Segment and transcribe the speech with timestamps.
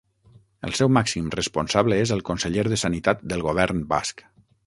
[0.67, 4.25] El seu màxim responsable és el Conseller de Sanitat del Govern Basc.